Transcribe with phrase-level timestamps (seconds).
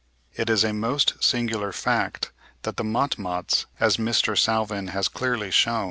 [0.33, 2.31] It is a most singular fact
[2.63, 4.35] that the motmots, as Mr.
[4.35, 5.79] Salvin has clearly shewn (70.